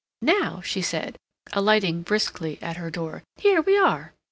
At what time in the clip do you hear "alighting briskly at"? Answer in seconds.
1.53-2.77